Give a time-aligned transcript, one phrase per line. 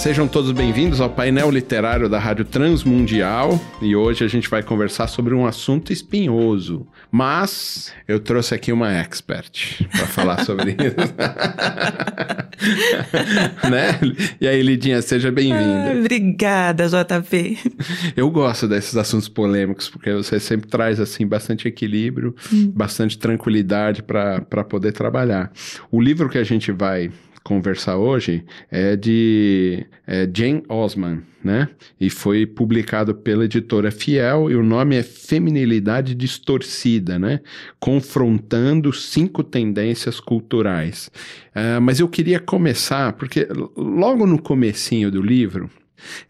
[0.00, 5.08] Sejam todos bem-vindos ao painel literário da Rádio Transmundial e hoje a gente vai conversar
[5.08, 11.14] sobre um assunto espinhoso, mas eu trouxe aqui uma expert para falar sobre isso.
[13.70, 14.00] né?
[14.40, 15.92] E aí, Lidinha, seja bem-vinda.
[15.92, 17.58] Ah, obrigada, JP.
[18.16, 22.72] Eu gosto desses assuntos polêmicos porque você sempre traz assim bastante equilíbrio, hum.
[22.74, 25.52] bastante tranquilidade para poder trabalhar.
[25.90, 27.12] O livro que a gente vai
[27.42, 31.68] conversar hoje é de é Jane Osman, né?
[32.00, 37.40] E foi publicado pela editora Fiel e o nome é Feminilidade Distorcida, né?
[37.78, 41.10] Confrontando cinco tendências culturais.
[41.54, 45.70] Uh, mas eu queria começar, porque logo no comecinho do livro,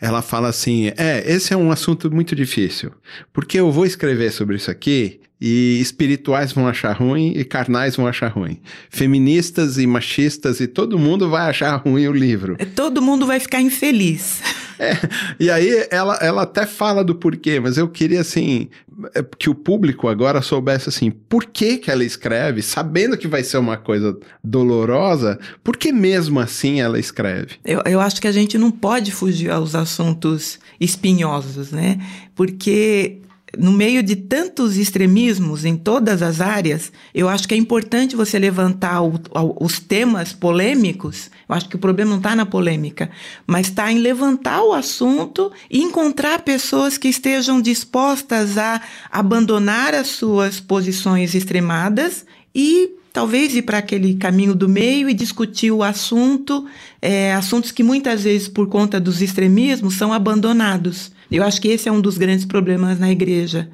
[0.00, 2.92] ela fala assim: é, esse é um assunto muito difícil,
[3.32, 8.06] porque eu vou escrever sobre isso aqui e espirituais vão achar ruim e carnais vão
[8.06, 8.60] achar ruim.
[8.90, 12.56] Feministas e machistas e todo mundo vai achar ruim o livro.
[12.76, 14.42] Todo mundo vai ficar infeliz.
[15.38, 18.68] E aí ela, ela até fala do porquê, mas eu queria assim
[19.14, 23.42] é, que o público agora soubesse assim, por que que ela escreve, sabendo que vai
[23.42, 27.56] ser uma coisa dolorosa, por que mesmo assim ela escreve?
[27.64, 31.98] Eu, eu acho que a gente não pode fugir aos assuntos espinhosos, né?
[32.34, 33.18] Porque
[33.58, 38.38] no meio de tantos extremismos em todas as áreas, eu acho que é importante você
[38.38, 39.20] levantar o,
[39.60, 41.30] os temas polêmicos.
[41.48, 43.10] Eu acho que o problema não está na polêmica,
[43.46, 50.08] mas está em levantar o assunto e encontrar pessoas que estejam dispostas a abandonar as
[50.08, 56.66] suas posições extremadas e talvez ir para aquele caminho do meio e discutir o assunto,
[57.02, 61.12] é, assuntos que muitas vezes, por conta dos extremismos, são abandonados.
[61.30, 63.70] Eu acho que esse é um dos grandes problemas na igreja.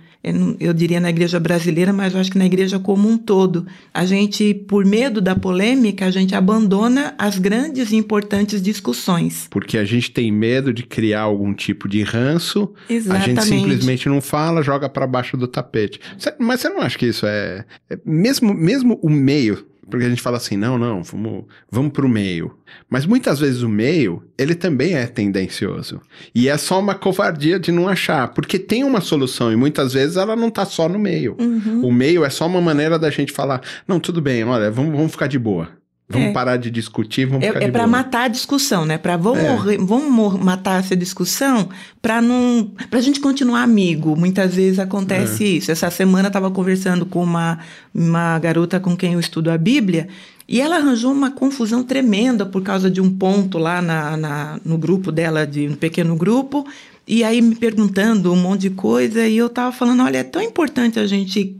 [0.58, 3.64] Eu diria na igreja brasileira, mas eu acho que na igreja como um todo.
[3.94, 9.46] A gente, por medo da polêmica, a gente abandona as grandes e importantes discussões.
[9.48, 13.38] Porque a gente tem medo de criar algum tipo de ranço, Exatamente.
[13.38, 16.00] a gente simplesmente não fala, joga para baixo do tapete.
[16.40, 20.22] Mas você não acha que isso é, é mesmo, mesmo o meio porque a gente
[20.22, 22.56] fala assim, não, não, vamos, vamos para o meio.
[22.90, 26.00] Mas muitas vezes o meio, ele também é tendencioso.
[26.34, 30.16] E é só uma covardia de não achar, porque tem uma solução e muitas vezes
[30.16, 31.36] ela não está só no meio.
[31.38, 31.86] Uhum.
[31.86, 35.12] O meio é só uma maneira da gente falar, não, tudo bem, olha, vamos, vamos
[35.12, 35.68] ficar de boa.
[36.08, 36.32] Vamos é.
[36.32, 38.96] parar de discutir, vamos é, É para matar a discussão, né?
[38.96, 39.76] Para vamos, é.
[39.76, 41.68] vamos matar essa discussão
[42.00, 44.14] para não, para a gente continuar amigo.
[44.16, 45.48] Muitas vezes acontece é.
[45.48, 45.72] isso.
[45.72, 47.58] Essa semana eu estava conversando com uma
[47.92, 50.06] uma garota com quem eu estudo a Bíblia
[50.48, 54.78] e ela arranjou uma confusão tremenda por causa de um ponto lá na, na no
[54.78, 56.64] grupo dela, de um pequeno grupo.
[57.04, 60.42] E aí me perguntando um monte de coisa e eu estava falando, olha, é tão
[60.42, 61.56] importante a gente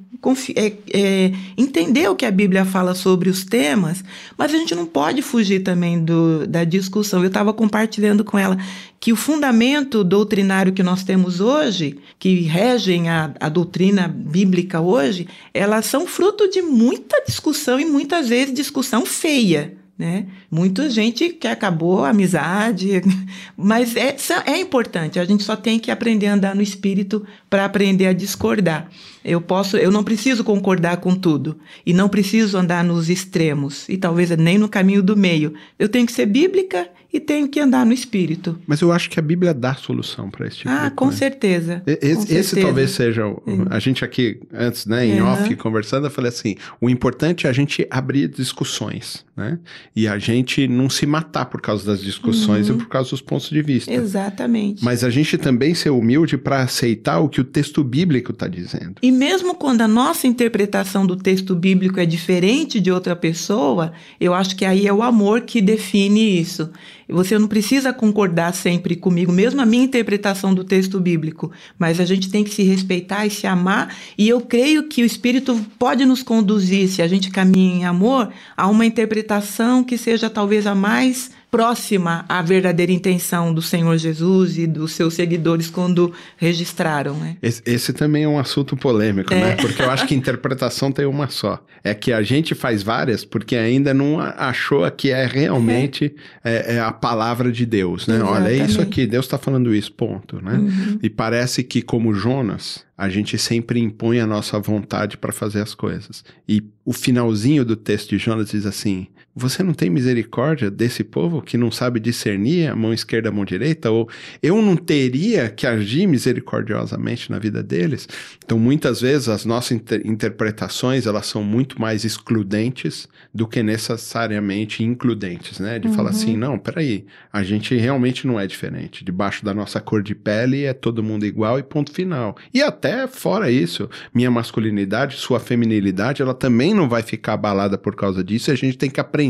[0.54, 4.04] é, é, entender o que a Bíblia fala sobre os temas,
[4.36, 7.22] mas a gente não pode fugir também do, da discussão.
[7.22, 8.58] Eu estava compartilhando com ela
[8.98, 15.28] que o fundamento doutrinário que nós temos hoje, que regem a, a doutrina bíblica hoje,
[15.52, 20.26] elas são fruto de muita discussão e muitas vezes discussão feia né?
[20.50, 23.02] Muita gente que acabou a amizade,
[23.56, 24.14] mas é,
[24.46, 25.18] é importante.
[25.18, 28.90] A gente só tem que aprender a andar no espírito para aprender a discordar.
[29.24, 33.96] Eu posso, eu não preciso concordar com tudo e não preciso andar nos extremos e
[33.96, 35.54] talvez nem no caminho do meio.
[35.78, 38.58] Eu tenho que ser bíblica e tenho que andar no espírito.
[38.66, 41.82] Mas eu acho que a Bíblia dá solução para esse tipo ah, de com certeza.
[41.86, 42.60] Esse, com esse certeza.
[42.60, 43.26] talvez seja.
[43.26, 45.28] O, a gente aqui, antes, né, em uhum.
[45.28, 49.58] off, conversando, eu falei assim: o importante é a gente abrir discussões, né?
[49.96, 52.76] E a gente não se matar por causa das discussões uhum.
[52.76, 53.90] e por causa dos pontos de vista.
[53.90, 54.84] Exatamente.
[54.84, 58.96] Mas a gente também ser humilde para aceitar o que o texto bíblico está dizendo.
[59.00, 64.34] E mesmo quando a nossa interpretação do texto bíblico é diferente de outra pessoa, eu
[64.34, 66.70] acho que aí é o amor que define isso.
[67.08, 72.04] Você não precisa concordar sempre comigo, mesmo a minha interpretação do texto bíblico, mas a
[72.04, 76.04] gente tem que se respeitar e se amar, e eu creio que o Espírito pode
[76.04, 80.74] nos conduzir, se a gente caminha em amor, a uma interpretação que seja talvez a
[80.74, 87.14] mais próxima à verdadeira intenção do Senhor Jesus e dos seus seguidores quando registraram.
[87.14, 87.38] Né?
[87.42, 89.40] Esse, esse também é um assunto polêmico, né?
[89.40, 89.44] é.
[89.46, 89.56] né?
[89.56, 91.64] Porque eu acho que interpretação tem uma só.
[91.82, 96.14] É que a gente faz várias porque ainda não achou que é realmente
[96.44, 96.74] é.
[96.74, 98.16] É, é a palavra de Deus, né?
[98.16, 98.42] Exatamente.
[98.42, 100.58] Olha, é isso aqui, Deus está falando isso, ponto, né?
[100.58, 100.98] Uhum.
[101.02, 105.74] E parece que como Jonas, a gente sempre impõe a nossa vontade para fazer as
[105.74, 106.22] coisas.
[106.46, 109.06] E o finalzinho do texto de Jonas diz assim:
[109.38, 113.44] Você não tem misericórdia desse povo que não sabe discernir a mão esquerda a mão
[113.44, 113.90] direita?
[113.90, 114.08] Ou
[114.42, 118.08] eu não teria que agir misericordiosamente na vida deles?
[118.42, 124.82] Então, muitas vezes, as nossas inter interpretações elas são muito mais excludentes do que necessariamente
[124.82, 125.78] includentes, né?
[125.78, 125.92] De uhum.
[125.92, 129.04] falar assim: não, peraí, a gente realmente não é diferente.
[129.04, 132.38] Debaixo da nossa cor de pele é todo mundo igual e ponto final.
[132.54, 137.94] E até fora isso, minha masculinidade, sua feminilidade, ela também não vai ficar abalada por
[137.94, 138.50] causa disso.
[138.50, 139.25] A gente tem que aprender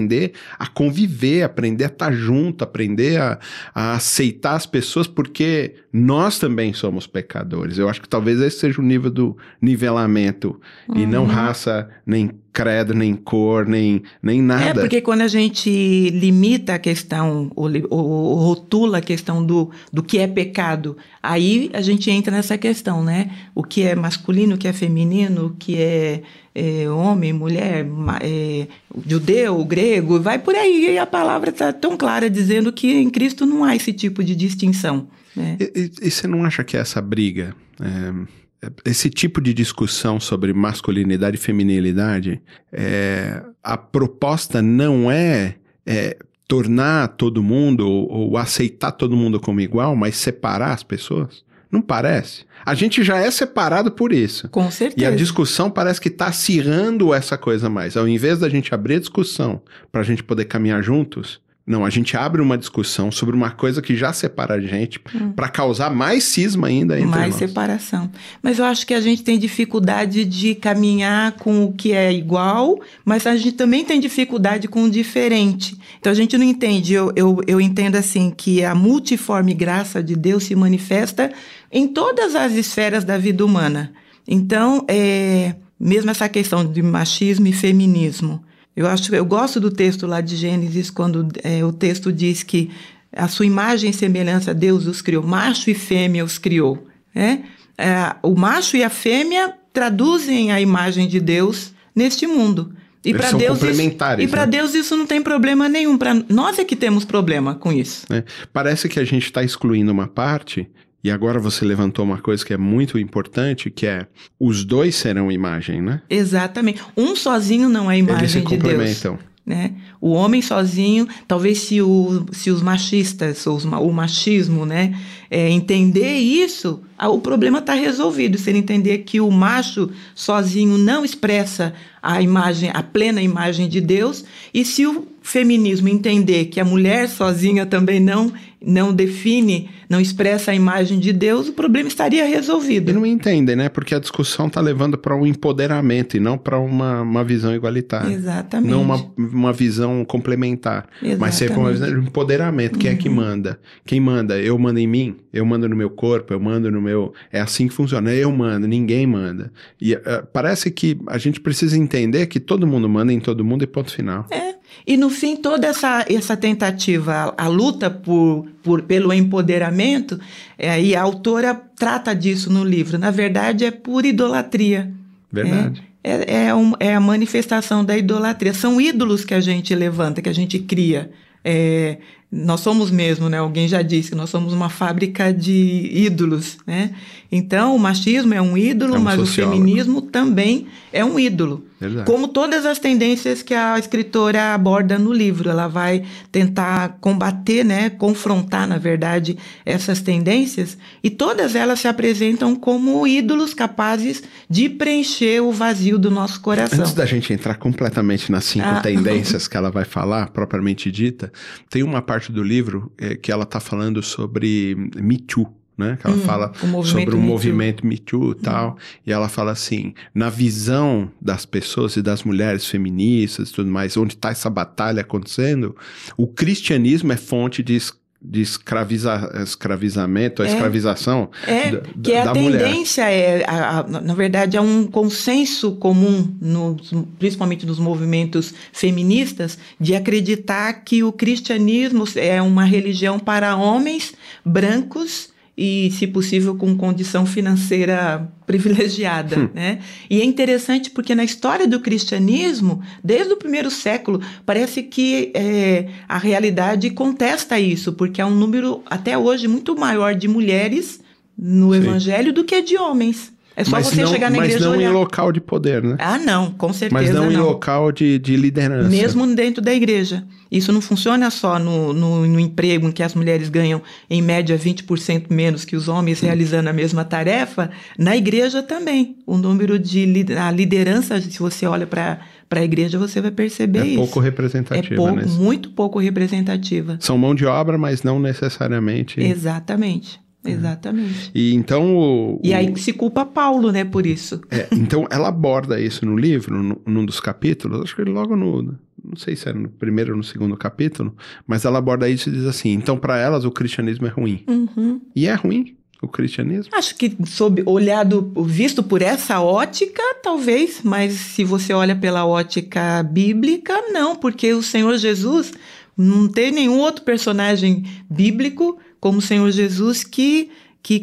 [0.59, 3.39] a conviver, aprender a estar junto, aprender a,
[3.75, 7.79] a aceitar as pessoas, porque nós também somos pecadores.
[7.79, 10.99] Eu acho que talvez esse seja o nível do nivelamento, uhum.
[10.99, 11.29] e não uhum.
[11.29, 14.81] raça, nem credo, nem cor, nem, nem nada.
[14.81, 20.03] É, porque quando a gente limita a questão, ou, ou, rotula a questão do, do
[20.03, 23.31] que é pecado, aí a gente entra nessa questão, né?
[23.55, 26.23] O que é masculino, o que é feminino, o que é,
[26.55, 27.87] é homem, mulher,
[28.21, 28.67] é,
[29.07, 30.93] judeu, grego, vai por aí.
[30.93, 34.35] E a palavra está tão clara dizendo que em Cristo não há esse tipo de
[34.35, 35.09] distinção.
[35.37, 35.59] Né?
[36.01, 37.55] E, você não acha que essa briga...
[37.81, 38.47] É
[38.85, 42.41] esse tipo de discussão sobre masculinidade e feminilidade,
[42.73, 46.17] é, a proposta não é, é,
[46.49, 51.45] tornar todo mundo ou, ou aceitar todo mundo como igual, mas separar as pessoas?
[51.71, 52.45] Não parece?
[52.65, 54.49] A gente já é separado por isso.
[54.49, 55.03] Com certeza.
[55.03, 57.97] E a discussão parece que está acirrando essa coisa mais.
[57.97, 59.61] Ao invés da gente abrir a discussão
[59.91, 63.83] para a gente poder caminhar juntos, não, a gente abre uma discussão sobre uma coisa
[63.83, 65.33] que já separa a gente hum.
[65.33, 67.39] para causar mais cisma ainda entre Mais nós.
[67.41, 68.09] separação.
[68.41, 72.81] Mas eu acho que a gente tem dificuldade de caminhar com o que é igual,
[73.05, 75.77] mas a gente também tem dificuldade com o diferente.
[75.99, 76.95] Então a gente não entende.
[76.95, 81.33] Eu, eu, eu entendo assim que a multiforme graça de Deus se manifesta
[81.73, 83.93] em todas as esferas da vida humana.
[84.29, 88.41] Então, é, mesmo essa questão de machismo e feminismo.
[88.77, 92.71] Eu acho, eu gosto do texto lá de Gênesis quando é, o texto diz que
[93.11, 96.87] a sua imagem e semelhança Deus os criou, macho e fêmea os criou.
[97.15, 97.45] Né?
[97.79, 102.75] É, o macho e a fêmea traduzem a imagem de Deus neste mundo.
[103.03, 103.81] E para Deus isso,
[104.19, 104.47] e né?
[104.47, 105.97] Deus isso não tem problema nenhum.
[105.97, 108.05] Para nós é que temos problema com isso.
[108.13, 110.69] É, parece que a gente está excluindo uma parte
[111.07, 114.09] e agora você levantou uma coisa que é muito importante, que é
[114.41, 116.03] os dois serão imagem, né?
[116.11, 116.83] Exatamente.
[116.97, 119.13] Um sozinho não é imagem Eles se de complementam.
[119.13, 119.37] Deus.
[119.47, 119.75] Né?
[120.01, 124.99] O homem sozinho, talvez se, o, se os machistas, ou os, o machismo, né,
[125.31, 128.37] é, entender isso, o problema está resolvido.
[128.37, 131.73] Se ele entender que o macho sozinho não expressa
[132.03, 137.09] a imagem, a plena imagem de Deus, e se o feminismo entender que a mulher
[137.09, 138.33] sozinha também não
[138.67, 142.91] não define, não expressa a imagem de Deus, o problema estaria resolvido.
[142.91, 143.69] E não entendem, né?
[143.69, 148.13] Porque a discussão está levando para um empoderamento e não para uma, uma visão igualitária.
[148.13, 148.71] Exatamente.
[148.71, 150.89] Não uma, uma visão complementar.
[151.01, 151.21] Exatamente.
[151.21, 152.77] Mas ser uma visão de empoderamento.
[152.77, 152.97] Quem uhum.
[152.97, 153.15] é que uhum.
[153.15, 153.61] manda?
[153.85, 154.41] Quem manda?
[154.41, 155.17] Eu mando em mim?
[155.33, 156.33] Eu mando no meu corpo?
[156.33, 157.13] Eu mando no meu...
[157.31, 158.13] É assim que funciona.
[158.13, 159.53] Eu mando, ninguém manda.
[159.81, 163.63] E uh, parece que a gente precisa entender que todo mundo manda em todo mundo
[163.63, 164.27] e ponto final.
[164.31, 164.56] É,
[164.87, 170.19] e no fim, toda essa, essa tentativa, a, a luta por, por, pelo empoderamento,
[170.59, 174.93] é, e a autora trata disso no livro, na verdade é pura idolatria.
[175.33, 175.83] Verdade.
[176.03, 178.55] É, é, é, um, é a manifestação da idolatria.
[178.55, 181.11] São ídolos que a gente levanta, que a gente cria.
[181.45, 181.99] É,
[182.37, 183.39] nós somos mesmo, né?
[183.39, 186.93] Alguém já disse, nós somos uma fábrica de ídolos, né?
[187.31, 189.57] Então, o machismo é um ídolo, é um mas sociólogo.
[189.57, 191.65] o feminismo também é um ídolo.
[191.79, 192.07] Verdade.
[192.07, 197.91] Como todas as tendências que a escritora aborda no livro, ela vai tentar combater, né,
[197.91, 205.43] confrontar, na verdade, essas tendências, e todas elas se apresentam como ídolos capazes de preencher
[205.43, 206.81] o vazio do nosso coração.
[206.81, 208.81] Antes da gente entrar completamente nas cinco ah.
[208.81, 211.31] tendências que ela vai falar, propriamente dita,
[211.69, 215.99] tem uma parte do livro é, que ela está falando sobre Me Too né?
[216.01, 218.71] Que ela hum, fala o sobre o Me movimento Me Too e tal.
[218.71, 218.77] Hum.
[219.07, 223.97] E ela fala assim: na visão das pessoas e das mulheres feministas e tudo mais,
[223.97, 225.77] onde está essa batalha acontecendo,
[226.17, 227.75] o cristianismo é fonte de
[228.21, 233.83] de escraviza, escravizamento, a é, escravização é, da, que é a tendência é a, a,
[234.01, 236.77] na verdade é um consenso comum no,
[237.19, 245.36] principalmente nos movimentos feministas de acreditar que o cristianismo é uma religião para homens brancos
[245.57, 249.39] e, se possível, com condição financeira privilegiada.
[249.39, 249.49] Hum.
[249.55, 249.81] Né?
[250.11, 255.89] E é interessante porque na história do cristianismo, desde o primeiro século, parece que é,
[256.09, 261.01] a realidade contesta isso, porque há um número até hoje muito maior de mulheres
[261.37, 261.79] no Sim.
[261.79, 263.33] evangelho do que de homens.
[263.57, 264.91] É só mas você não, chegar na mas igreja não e olhar.
[264.91, 265.97] em local de poder, né?
[265.99, 268.91] Ah, não, com certeza mas não, em local de, de liderança.
[268.91, 270.25] Mesmo dentro da igreja.
[270.51, 274.59] Isso não funciona só no, no, no emprego, em que as mulheres ganham, em média,
[274.59, 277.71] 20% menos que os homens realizando a mesma tarefa.
[277.99, 279.17] Na igreja também.
[279.27, 280.07] O número de
[280.39, 282.21] a liderança, se você olha para
[282.51, 283.97] a igreja, você vai perceber É isso.
[283.97, 285.25] pouco É representativa, pouco, né?
[285.27, 286.99] muito pouco representativa.
[287.01, 289.19] São mão de obra, mas não necessariamente.
[289.21, 290.21] Exatamente.
[290.51, 291.31] Exatamente.
[291.35, 294.41] E então o, E aí o- se culpa Paulo, né, por isso.
[294.51, 298.63] é, então ela aborda isso no livro, no, num dos capítulos, acho que logo no,
[299.05, 301.15] não sei se era no primeiro ou no segundo capítulo,
[301.47, 304.43] mas ela aborda isso e diz assim: então para elas o cristianismo é ruim.
[304.49, 305.01] Uhum.
[305.15, 306.71] E é ruim o cristianismo.
[306.75, 313.03] Acho que sob olhado, visto por essa ótica, talvez, mas se você olha pela ótica
[313.03, 315.53] bíblica, não, porque o Senhor Jesus
[315.97, 318.77] não tem nenhum outro personagem bíblico
[319.07, 320.51] como o Senhor Jesus que,
[320.83, 321.01] que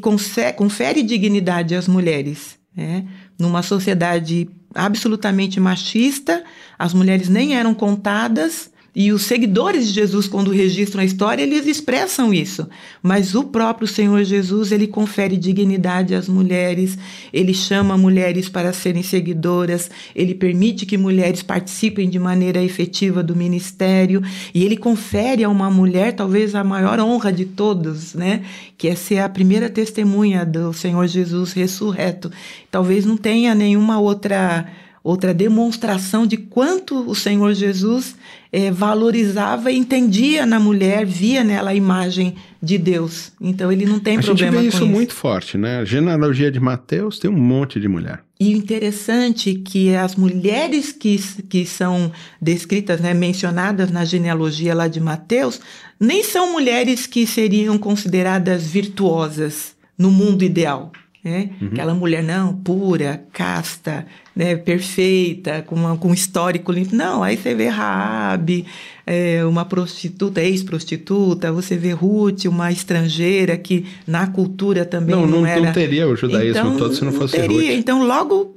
[0.58, 2.60] confere dignidade às mulheres.
[2.76, 3.06] Né?
[3.40, 6.44] Numa sociedade absolutamente machista,
[6.78, 8.70] as mulheres nem eram contadas.
[8.96, 12.68] E os seguidores de Jesus, quando registram a história, eles expressam isso.
[13.02, 16.96] Mas o próprio Senhor Jesus, ele confere dignidade às mulheres,
[17.34, 23.36] ele chama mulheres para serem seguidoras, ele permite que mulheres participem de maneira efetiva do
[23.36, 24.22] ministério,
[24.54, 28.44] e ele confere a uma mulher talvez a maior honra de todos, né?
[28.78, 32.32] Que é ser a primeira testemunha do Senhor Jesus ressurreto.
[32.70, 34.68] Talvez não tenha nenhuma outra
[35.04, 38.16] outra demonstração de quanto o Senhor Jesus
[38.52, 43.34] eh, valorizava e entendia na mulher, via nela a imagem de Deus.
[43.42, 44.88] Então ele não tem a gente problema vê com isso, isso.
[44.88, 45.80] muito forte, né?
[45.80, 48.24] A genealogia de Mateus tem um monte de mulher.
[48.40, 51.18] E o interessante é que as mulheres que,
[51.50, 55.60] que são descritas, né, mencionadas na genealogia lá de Mateus,
[56.00, 60.92] nem são mulheres que seriam consideradas virtuosas no mundo ideal.
[61.24, 61.52] Né?
[61.62, 61.70] Uhum.
[61.70, 66.96] Aquela mulher, não, pura, casta, né, perfeita, com, uma, com um histórico limpo.
[66.96, 68.66] Não, aí você vê Raabe,
[69.06, 75.42] é, uma prostituta, ex-prostituta, você vê Ruth, uma estrangeira que na cultura também Não, não,
[75.42, 75.62] não, era...
[75.62, 77.72] não teria o judaísmo todo se não fosse teria.
[77.72, 77.80] Ruth.
[77.80, 78.56] Então, logo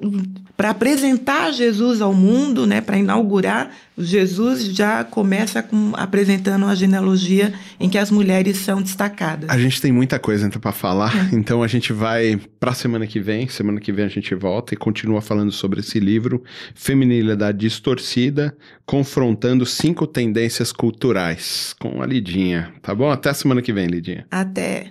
[0.57, 7.53] para apresentar Jesus ao mundo, né, para inaugurar, Jesus já começa com, apresentando a genealogia
[7.79, 9.49] em que as mulheres são destacadas.
[9.49, 11.29] A gente tem muita coisa para falar, É.
[11.37, 13.49] então a gente vai para semana que vem.
[13.49, 16.43] Semana que vem a gente volta e continua falando sobre esse livro,
[16.75, 22.73] Feminilidade Distorcida, confrontando cinco tendências culturais, com a Lidinha.
[22.83, 23.11] Tá bom?
[23.11, 24.27] Até semana que vem, Lidinha.
[24.31, 24.91] Até.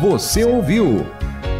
[0.00, 1.04] Você ouviu